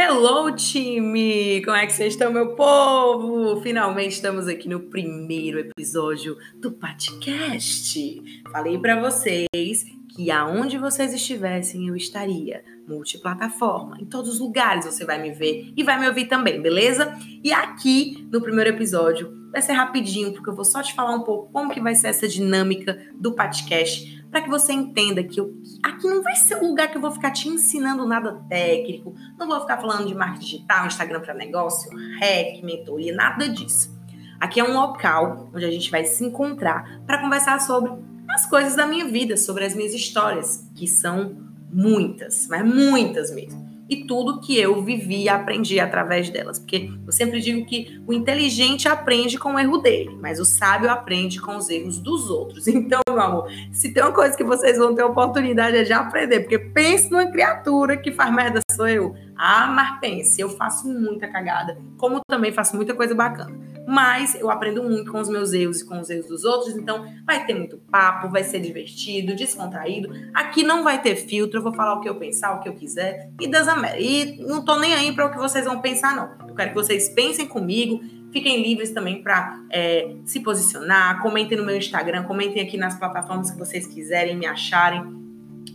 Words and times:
Hello, 0.00 0.54
time! 0.54 1.62
Como 1.64 1.76
é 1.76 1.86
que 1.86 1.92
vocês 1.92 2.14
estão, 2.14 2.32
meu 2.32 2.54
povo? 2.54 3.60
Finalmente 3.60 4.12
estamos 4.12 4.48
aqui 4.48 4.68
no 4.68 4.80
primeiro 4.80 5.58
episódio 5.58 6.36
do 6.60 6.72
podcast. 6.72 8.22
Falei 8.50 8.78
para 8.78 9.00
vocês 9.00 9.84
que 10.18 10.32
aonde 10.32 10.76
vocês 10.78 11.14
estivessem 11.14 11.86
eu 11.86 11.94
estaria, 11.94 12.64
multiplataforma, 12.88 13.98
em 14.00 14.04
todos 14.04 14.32
os 14.32 14.40
lugares 14.40 14.84
você 14.84 15.04
vai 15.04 15.22
me 15.22 15.30
ver 15.30 15.72
e 15.76 15.84
vai 15.84 15.96
me 15.96 16.08
ouvir 16.08 16.26
também, 16.26 16.60
beleza? 16.60 17.16
E 17.44 17.52
aqui 17.52 18.26
no 18.28 18.42
primeiro 18.42 18.70
episódio 18.70 19.32
vai 19.52 19.62
ser 19.62 19.74
rapidinho, 19.74 20.32
porque 20.32 20.50
eu 20.50 20.56
vou 20.56 20.64
só 20.64 20.82
te 20.82 20.92
falar 20.92 21.14
um 21.14 21.22
pouco 21.22 21.52
como 21.52 21.70
que 21.70 21.80
vai 21.80 21.94
ser 21.94 22.08
essa 22.08 22.26
dinâmica 22.26 23.00
do 23.14 23.32
podcast 23.32 24.20
para 24.28 24.42
que 24.42 24.50
você 24.50 24.72
entenda 24.72 25.22
que 25.22 25.38
eu, 25.38 25.54
aqui 25.84 26.08
não 26.08 26.20
vai 26.20 26.34
ser 26.34 26.56
um 26.56 26.70
lugar 26.70 26.90
que 26.90 26.96
eu 26.96 27.00
vou 27.00 27.12
ficar 27.12 27.30
te 27.30 27.48
ensinando 27.48 28.04
nada 28.04 28.44
técnico, 28.48 29.14
não 29.38 29.46
vou 29.46 29.60
ficar 29.60 29.78
falando 29.78 30.08
de 30.08 30.16
marketing 30.16 30.44
digital, 30.44 30.86
Instagram 30.88 31.20
para 31.20 31.32
negócio, 31.32 31.92
hack, 32.18 32.60
mentoria, 32.64 33.14
nada 33.14 33.48
disso. 33.48 33.96
Aqui 34.40 34.58
é 34.58 34.64
um 34.64 34.72
local 34.72 35.48
onde 35.54 35.64
a 35.64 35.70
gente 35.70 35.92
vai 35.92 36.04
se 36.04 36.24
encontrar 36.24 37.02
para 37.06 37.20
conversar 37.20 37.60
sobre 37.60 37.92
as 38.38 38.46
coisas 38.46 38.76
da 38.76 38.86
minha 38.86 39.04
vida, 39.04 39.36
sobre 39.36 39.64
as 39.64 39.74
minhas 39.74 39.92
histórias, 39.92 40.64
que 40.76 40.86
são 40.86 41.36
muitas, 41.72 42.46
mas 42.48 42.64
muitas 42.64 43.32
mesmo 43.32 43.66
e 43.90 44.04
tudo 44.04 44.40
que 44.40 44.56
eu 44.56 44.82
vivi 44.82 45.22
e 45.22 45.28
aprendi 45.30 45.80
através 45.80 46.28
delas. 46.28 46.58
Porque 46.58 46.90
eu 47.06 47.10
sempre 47.10 47.40
digo 47.40 47.64
que 47.64 48.00
o 48.06 48.12
inteligente 48.12 48.86
aprende 48.86 49.38
com 49.38 49.54
o 49.54 49.58
erro 49.58 49.78
dele, 49.78 50.16
mas 50.20 50.38
o 50.38 50.44
sábio 50.44 50.90
aprende 50.90 51.40
com 51.40 51.56
os 51.56 51.70
erros 51.70 51.98
dos 51.98 52.28
outros. 52.30 52.66
Então, 52.78 53.00
meu 53.08 53.20
amor, 53.20 53.50
se 53.72 53.92
tem 53.92 54.02
uma 54.02 54.12
coisa 54.12 54.36
que 54.36 54.44
vocês 54.44 54.78
vão 54.78 54.94
ter 54.94 55.02
oportunidade 55.02 55.76
é 55.76 55.82
de 55.82 55.92
aprender, 55.92 56.40
porque 56.40 56.58
pense 56.58 57.10
numa 57.10 57.26
criatura 57.26 57.96
que 57.96 58.12
faz 58.12 58.32
merda 58.32 58.60
sou 58.70 58.86
eu. 58.86 59.14
Ah, 59.34 59.66
mas 59.66 59.98
pense, 60.00 60.40
eu 60.40 60.50
faço 60.50 60.86
muita 60.86 61.26
cagada, 61.26 61.78
como 61.96 62.20
também 62.28 62.52
faço 62.52 62.76
muita 62.76 62.94
coisa 62.94 63.14
bacana 63.14 63.67
mas 63.88 64.34
eu 64.34 64.50
aprendo 64.50 64.82
muito 64.82 65.10
com 65.10 65.18
os 65.18 65.30
meus 65.30 65.54
erros 65.54 65.80
e 65.80 65.86
com 65.86 65.98
os 65.98 66.10
erros 66.10 66.26
dos 66.26 66.44
outros, 66.44 66.76
então 66.76 67.06
vai 67.24 67.46
ter 67.46 67.54
muito 67.54 67.78
papo, 67.90 68.28
vai 68.28 68.44
ser 68.44 68.60
divertido, 68.60 69.34
descontraído. 69.34 70.10
Aqui 70.34 70.62
não 70.62 70.84
vai 70.84 71.00
ter 71.00 71.16
filtro, 71.16 71.58
eu 71.58 71.62
vou 71.62 71.72
falar 71.72 71.94
o 71.94 72.00
que 72.02 72.08
eu 72.08 72.16
pensar, 72.16 72.52
o 72.52 72.60
que 72.60 72.68
eu 72.68 72.74
quiser, 72.74 73.30
e 73.40 73.48
das 73.48 73.66
E 73.98 74.36
não 74.46 74.62
tô 74.62 74.78
nem 74.78 74.94
aí 74.94 75.14
para 75.14 75.24
o 75.24 75.30
que 75.30 75.38
vocês 75.38 75.64
vão 75.64 75.80
pensar, 75.80 76.14
não. 76.14 76.48
Eu 76.48 76.54
quero 76.54 76.68
que 76.68 76.74
vocês 76.74 77.08
pensem 77.08 77.46
comigo, 77.46 77.98
fiquem 78.30 78.62
livres 78.62 78.90
também 78.90 79.22
para 79.22 79.58
é, 79.70 80.16
se 80.26 80.40
posicionar, 80.40 81.22
comentem 81.22 81.56
no 81.56 81.64
meu 81.64 81.78
Instagram, 81.78 82.24
comentem 82.24 82.62
aqui 82.62 82.76
nas 82.76 82.94
plataformas 82.98 83.50
que 83.50 83.58
vocês 83.58 83.86
quiserem 83.86 84.36
me 84.36 84.44
acharem 84.44 85.27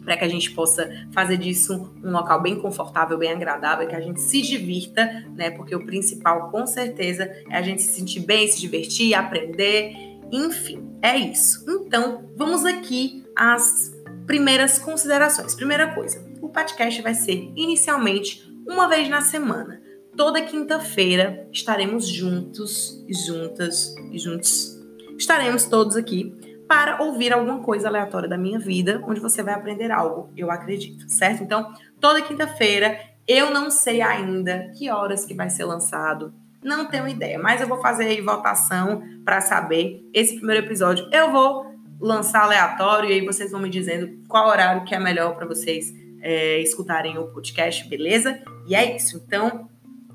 para 0.04 0.18
que 0.18 0.24
a 0.24 0.30
gente 0.30 0.52
possa 0.52 0.90
fazer 1.12 1.38
disso 1.38 1.94
um 2.04 2.12
local 2.12 2.42
bem 2.42 2.60
confortável, 2.60 3.18
bem 3.18 3.32
agradável, 3.32 3.88
que 3.88 3.96
a 3.96 4.02
gente 4.02 4.22
se 4.22 4.42
divirta, 4.42 5.26
né? 5.36 5.52
Porque 5.52 5.76
o 5.76 5.86
principal, 5.86 6.50
com 6.50 6.66
certeza, 6.66 7.24
é 7.50 7.58
a 7.58 7.62
gente 7.62 7.82
se 7.82 7.94
sentir 7.94 8.22
bem, 8.22 8.48
se 8.48 8.60
divertir, 8.60 9.14
aprender, 9.14 9.94
enfim, 10.32 10.84
é 11.02 11.16
isso. 11.16 11.64
Então, 11.68 12.30
vamos 12.36 12.66
aqui 12.66 13.24
às 13.36 13.94
primeiras 14.26 14.80
considerações. 14.80 15.56
Primeira 15.56 15.94
coisa, 15.94 16.26
o 16.42 16.50
podcast 16.50 17.02
vai 17.02 17.14
ser 17.14 17.52
inicialmente 17.56 18.52
uma 18.68 18.88
vez 18.88 19.10
na 19.10 19.22
semana. 19.22 19.82
Toda 20.16 20.42
quinta-feira 20.42 21.48
estaremos 21.52 22.08
juntos 22.08 23.04
e 23.08 23.14
juntas 23.14 23.96
e 24.12 24.20
juntos. 24.20 24.80
Estaremos 25.18 25.66
todos 25.66 25.96
aqui 25.96 26.36
para 26.74 27.04
ouvir 27.04 27.32
alguma 27.32 27.60
coisa 27.60 27.88
aleatória 27.88 28.28
da 28.28 28.36
minha 28.36 28.58
vida, 28.58 29.00
onde 29.08 29.20
você 29.20 29.44
vai 29.44 29.54
aprender 29.54 29.92
algo, 29.92 30.32
eu 30.36 30.50
acredito, 30.50 31.08
certo? 31.08 31.44
Então, 31.44 31.72
toda 32.00 32.20
quinta-feira, 32.20 33.00
eu 33.28 33.52
não 33.52 33.70
sei 33.70 34.02
ainda 34.02 34.72
que 34.76 34.90
horas 34.90 35.24
que 35.24 35.36
vai 35.36 35.52
ser 35.52 35.66
lançado, 35.66 36.34
não 36.64 36.88
tenho 36.88 37.08
ideia, 37.08 37.38
mas 37.38 37.62
eu 37.62 37.68
vou 37.68 37.80
fazer 37.80 38.06
aí 38.06 38.20
votação 38.22 39.04
para 39.24 39.40
saber. 39.40 40.04
Esse 40.12 40.38
primeiro 40.38 40.66
episódio 40.66 41.08
eu 41.12 41.32
vou 41.32 41.76
lançar 42.02 42.42
aleatório 42.42 43.08
e 43.08 43.14
aí 43.14 43.22
vocês 43.24 43.52
vão 43.52 43.62
me 43.62 43.70
dizendo 43.70 44.24
qual 44.28 44.48
horário 44.48 44.84
que 44.84 44.96
é 44.96 45.00
melhor 45.00 45.36
para 45.36 45.46
vocês 45.46 45.94
é, 46.24 46.60
escutarem 46.60 47.20
o 47.20 47.28
podcast, 47.28 47.88
beleza? 47.88 48.42
E 48.66 48.74
é 48.74 48.96
isso. 48.96 49.22
Então, 49.28 49.70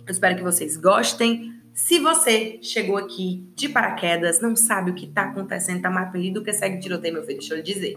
eu 0.04 0.10
espero 0.10 0.34
que 0.34 0.42
vocês 0.42 0.76
gostem. 0.76 1.56
Se 1.78 2.00
você 2.00 2.58
chegou 2.60 2.96
aqui 2.96 3.48
de 3.54 3.68
paraquedas, 3.68 4.40
não 4.40 4.56
sabe 4.56 4.90
o 4.90 4.94
que 4.94 5.06
está 5.06 5.22
acontecendo, 5.22 5.80
tá 5.80 5.88
mais 5.88 6.10
perdido 6.10 6.42
que 6.42 6.52
segue 6.52 6.80
tiroteio, 6.80 7.14
meu 7.14 7.22
filho, 7.22 7.38
deixa 7.38 7.54
eu 7.54 7.58
lhe 7.58 7.62
dizer. 7.62 7.96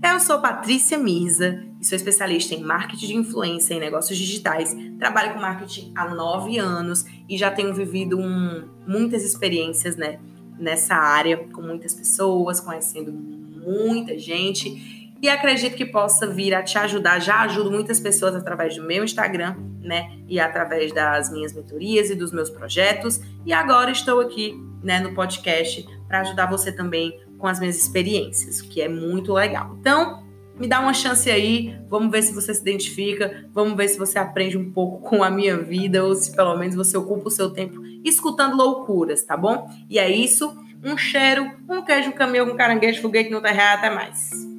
Eu 0.00 0.20
sou 0.20 0.40
Patrícia 0.40 0.96
Mirza 0.96 1.60
e 1.80 1.84
sou 1.84 1.96
especialista 1.96 2.54
em 2.54 2.62
marketing 2.62 3.06
de 3.06 3.16
influência 3.16 3.74
e 3.74 3.80
negócios 3.80 4.16
digitais. 4.16 4.76
Trabalho 4.96 5.34
com 5.34 5.40
marketing 5.40 5.92
há 5.96 6.14
nove 6.14 6.56
anos 6.56 7.04
e 7.28 7.36
já 7.36 7.50
tenho 7.50 7.74
vivido 7.74 8.16
um, 8.16 8.68
muitas 8.86 9.24
experiências 9.24 9.96
né, 9.96 10.20
nessa 10.56 10.94
área, 10.94 11.48
com 11.48 11.62
muitas 11.62 11.94
pessoas, 11.94 12.60
conhecendo 12.60 13.12
muita 13.12 14.16
gente 14.16 14.93
e 15.24 15.28
acredito 15.30 15.74
que 15.74 15.86
possa 15.86 16.26
vir 16.26 16.54
a 16.54 16.62
te 16.62 16.76
ajudar. 16.76 17.18
Já 17.18 17.40
ajudo 17.40 17.70
muitas 17.70 17.98
pessoas 17.98 18.34
através 18.34 18.76
do 18.76 18.82
meu 18.82 19.02
Instagram, 19.02 19.56
né? 19.80 20.18
E 20.28 20.38
através 20.38 20.92
das 20.92 21.32
minhas 21.32 21.54
mentorias 21.54 22.10
e 22.10 22.14
dos 22.14 22.30
meus 22.30 22.50
projetos. 22.50 23.22
E 23.46 23.50
agora 23.50 23.90
estou 23.90 24.20
aqui, 24.20 24.54
né, 24.82 25.00
no 25.00 25.14
podcast 25.14 25.88
para 26.06 26.20
ajudar 26.20 26.50
você 26.50 26.70
também 26.70 27.18
com 27.38 27.46
as 27.46 27.58
minhas 27.58 27.74
experiências, 27.78 28.60
o 28.60 28.68
que 28.68 28.82
é 28.82 28.88
muito 28.88 29.32
legal. 29.32 29.74
Então, 29.80 30.22
me 30.60 30.68
dá 30.68 30.78
uma 30.78 30.92
chance 30.92 31.30
aí, 31.30 31.74
vamos 31.88 32.12
ver 32.12 32.20
se 32.20 32.34
você 32.34 32.52
se 32.52 32.60
identifica, 32.60 33.46
vamos 33.50 33.78
ver 33.78 33.88
se 33.88 33.98
você 33.98 34.18
aprende 34.18 34.58
um 34.58 34.70
pouco 34.72 35.08
com 35.08 35.24
a 35.24 35.30
minha 35.30 35.56
vida 35.56 36.04
ou 36.04 36.14
se 36.14 36.36
pelo 36.36 36.54
menos 36.58 36.74
você 36.74 36.98
ocupa 36.98 37.28
o 37.28 37.30
seu 37.30 37.48
tempo 37.48 37.82
escutando 38.04 38.58
loucuras, 38.58 39.24
tá 39.24 39.38
bom? 39.38 39.70
E 39.88 39.98
é 39.98 40.10
isso. 40.10 40.54
Um 40.84 40.98
cheiro, 40.98 41.50
um 41.66 41.80
queijo, 41.80 42.10
um 42.10 42.12
caminhão, 42.12 42.46
um 42.46 42.56
caranguejo, 42.56 43.00
foguete 43.00 43.30
no 43.30 43.40
terra, 43.40 43.72
até 43.72 43.88
mais. 43.88 44.52